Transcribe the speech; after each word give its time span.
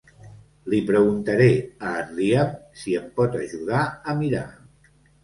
Li 0.73 0.77
preguntaré 0.85 1.49
a 1.89 1.91
en 2.05 2.09
Liam 2.19 2.55
si 2.85 2.97
em 3.01 3.13
pot 3.21 3.37
ajudar 3.43 3.83
a 3.91 4.17
mirar. 4.23 4.47